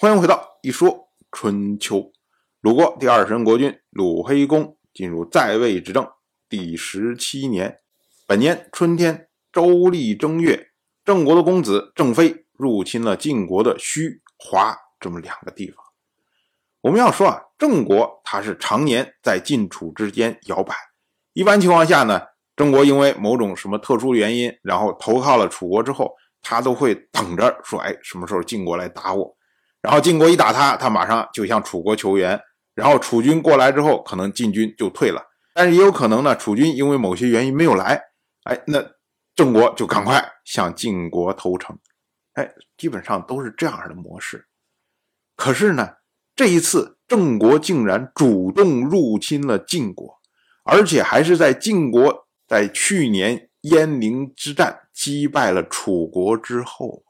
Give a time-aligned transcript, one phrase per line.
[0.00, 2.12] 欢迎回到一说春秋。
[2.60, 6.08] 鲁国第二十任国君鲁黑公进入在位执政
[6.48, 7.80] 第十七年，
[8.24, 10.68] 本年春天，周历正月，
[11.04, 15.84] 郑国的公子郑飞入侵了晋国的胥、华这么两个地方。
[16.82, 20.76] 我们要说啊，郑国他是常年在晋楚之间摇摆。
[21.32, 22.22] 一般情况下呢，
[22.54, 29.36] 郑国因为某种什么特殊原因，然后投靠了楚国之后，他都会等着说，哎，什么时候晋国来打我？
[29.82, 32.40] 然后晋国一打他，他马上就向楚国求援。
[32.74, 35.22] 然后楚军过来之后，可能晋军就退了。
[35.54, 38.00] 但是也有可能呢，楚军因为某些原因没有来，
[38.44, 38.84] 哎，那
[39.34, 41.78] 郑国就赶快向晋国投诚。
[42.34, 44.46] 哎，基本上都是这样的模式。
[45.36, 45.94] 可是呢？
[46.36, 50.20] 这一次，郑国竟然主动入侵了晋国，
[50.62, 57.02] 而且还是在晋国在去年鄢陵之战击败了楚国之后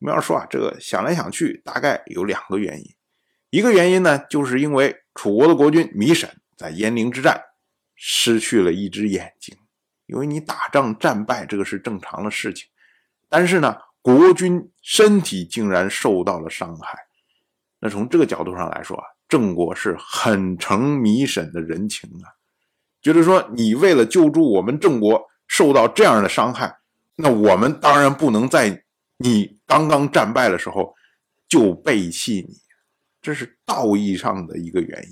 [0.00, 2.84] 我们要说啊，这个想来想去，大概有两个原因。
[3.50, 7.42] 一个原因呢，就是因为楚国的国君糜沈在鄢陵之战
[7.96, 9.56] 失去了一只眼睛，
[10.06, 12.68] 因为你打仗战败，这个是正常的事情。
[13.28, 16.98] 但是呢，国君身体竟然受到了伤害。
[17.80, 22.30] 那从这个角度上来说啊，郑国是很承糜沈的人情啊，
[23.00, 26.78] 觉得说你为了救助我们郑国受到这样的伤害，
[27.16, 28.84] 那我们当然不能在
[29.18, 30.94] 你刚刚战败的时候
[31.46, 32.56] 就背弃你，
[33.20, 35.08] 这是道义上的一个原因。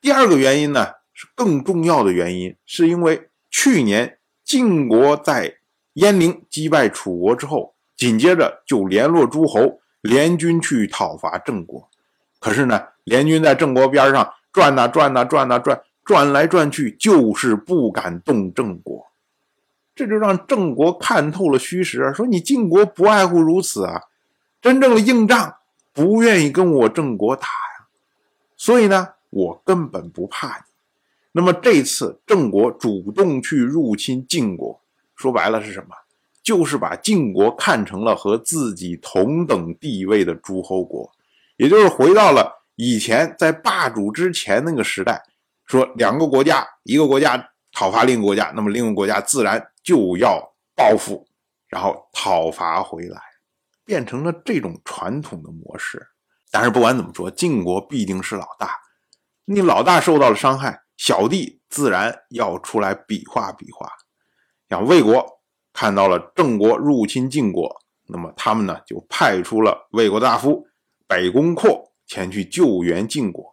[0.00, 5.58] 第二个原因呢，是更重要的原因，是因为去年晋国在
[5.94, 9.80] 鄢陵击败楚国之后，紧接着就联络诸侯。
[10.00, 11.90] 联军去讨伐郑国，
[12.38, 19.04] 可是呢，联军在郑国边上转呐转呐转呐转，转来转去，就是不敢动郑国。
[19.98, 24.00] 这就让郑国看透了虚实，说你晋国不外乎如此啊，
[24.62, 25.56] 真正的硬仗
[25.92, 27.88] 不愿意跟我郑国打呀，
[28.56, 30.62] 所以呢，我根本不怕你。
[31.32, 34.80] 那么这次郑国主动去入侵晋国，
[35.16, 35.88] 说白了是什么？
[36.44, 41.10] 就是把晋国看成了和自己同等地位的诸侯国，
[41.56, 45.20] 也就是回到了以前在霸主之前那个时代。
[45.66, 51.24] 说两个国家，一个国家讨伐另一个国家，那么另一个国家自然就要报复，
[51.68, 53.20] 然后讨伐回来，
[53.84, 56.04] 变成了这种传统的模式。
[56.50, 58.72] 但是不管怎么说，晋国必定是老大，
[59.44, 63.88] 你老大受到了伤害，小弟自然要出来比划比划，
[64.68, 65.38] 像魏国。
[65.72, 70.66] 看到了郑国入侵晋国，那么他们呢就派出了魏国大夫
[71.06, 73.48] 北宫阔前去救援晋国。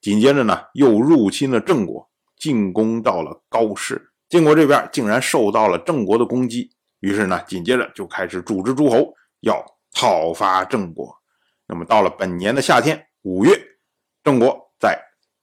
[0.00, 2.07] 紧接着呢又入侵了郑国，
[2.38, 4.10] 进攻到了高氏。
[4.28, 11.14] 晋国这边竟然受到了郑国的攻击，于是呢紧接着就开始组织诸侯要讨伐郑国。
[11.66, 13.58] 那么到了本年的夏天五月，
[14.22, 14.98] 郑国在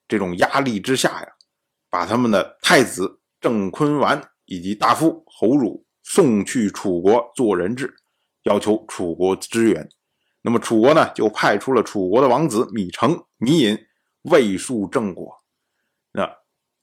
[0.08, 1.28] 这种压力之下呀，
[1.90, 5.84] 把他们的太子郑坤完以及大夫侯汝。
[6.08, 7.92] 送去楚国做人质，
[8.44, 9.90] 要求楚国支援。
[10.44, 13.76] 那么楚国呢，就派出了楚国的王子芈成、芈隐
[14.22, 15.36] 卫戍郑国。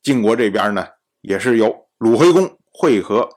[0.03, 0.87] 晋国这边呢，
[1.21, 3.29] 也是由鲁惠公会合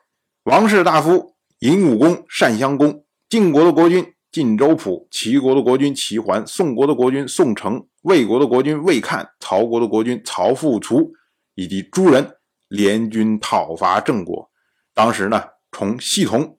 [0.43, 11.13] 王室大夫尹武公、单襄公，晋国的国君晋州蒲，齐国的国君齐桓，宋国的国君宋城，魏国的国君魏看，曹国的国君曹富除，
[11.53, 12.37] 以及诸人
[12.67, 14.49] 联军讨伐郑国。
[14.93, 15.43] 当时呢。
[15.77, 16.57] 从系统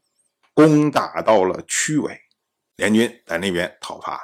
[0.52, 2.20] 攻打到了曲尾，
[2.76, 4.20] 联军在那边讨伐。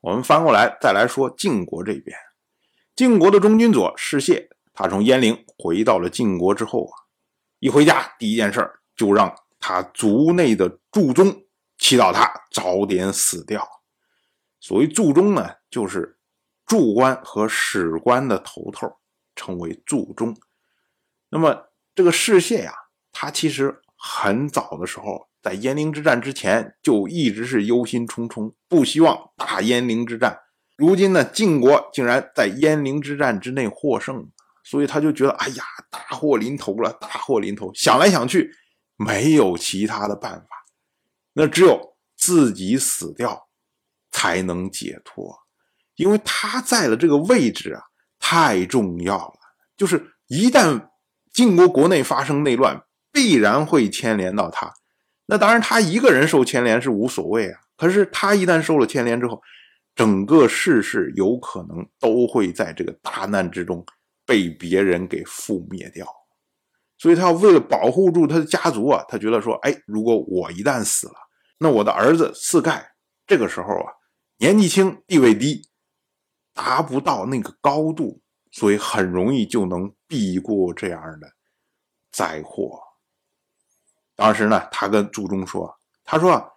[0.00, 2.16] 我们翻过来再来说晋国这边，
[2.96, 4.48] 晋国的中军佐士燮，
[4.82, 6.94] 他从鄢陵回到了晋国之后啊，
[7.58, 11.44] 一回家第一件事就让他族内的祝宗
[11.76, 13.68] 祈祷他早点死掉。
[14.58, 16.18] 所谓祝宗呢，就是
[16.64, 18.96] 祝官和史官的头头，
[19.36, 20.34] 称为祝宗。
[21.28, 22.72] 那么这个士燮呀，
[23.12, 23.82] 他其实。
[24.02, 30.38] 很早的时候，在鄢陵之战之前，就一直是忧心忡忡，不希望打鄢陵之战。
[30.78, 34.30] 如今呢，晋国竟然在鄢陵之战之内获胜，
[34.70, 37.72] 所以他就觉得，哎呀，大祸临头了，大祸临头。
[37.74, 38.54] 想来想去，
[38.96, 40.46] 没有其他的办法，
[41.32, 43.48] 那只有自己死掉
[44.12, 45.36] 才能解脱，
[45.96, 47.82] 因为他在的这个位置啊，
[48.20, 49.34] 太重要了。
[49.76, 50.90] 就是一旦
[51.32, 52.80] 晋国国内发生内乱。
[53.12, 54.72] 必然会牵连到他，
[55.26, 57.58] 那当然他一个人受牵连是无所谓啊。
[57.76, 59.42] 可是他一旦受了牵连之后，
[59.96, 63.84] 整个世事有可能都会在这个大难之中
[64.30, 66.06] 被别人给覆灭掉。
[66.96, 71.14] 所以他要为了保护住他的家族啊，他觉得说，哎，如果我一旦死了，
[71.58, 72.92] 那我的儿子四盖
[73.26, 73.92] 这个时候啊
[74.38, 75.68] 年纪轻，地位低，
[76.54, 78.22] 达不到那个高度，
[78.52, 81.26] 所以很容易就能避过这样的
[82.12, 82.78] 灾祸。
[84.14, 85.74] 当时呢，他跟朱忠说
[86.04, 86.52] ：“他说，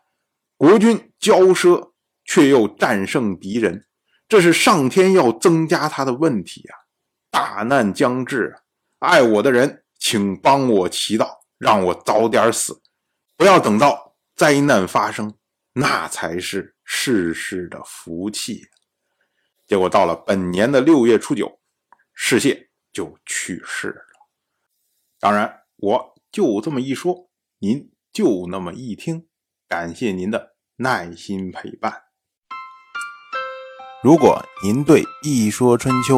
[0.57, 1.93] 国君骄奢，
[2.25, 3.87] 却又战胜敌人，
[4.27, 6.82] 这是上天要增加他的问题啊！
[7.33, 8.55] 大难将至，
[8.99, 12.79] 爱我的人，请帮我祈祷，让我早点死，
[13.35, 15.33] 不要等到灾难发生，
[15.73, 18.67] 那才是。”世世的福气，
[19.65, 21.61] 结果到了本年的六月初九，
[22.13, 24.03] 世谢就去世了。
[25.17, 27.29] 当然，我就这么一说，
[27.59, 29.29] 您就那么一听，
[29.65, 32.03] 感谢您的耐心陪伴。
[34.03, 36.17] 如果您对《一说春秋》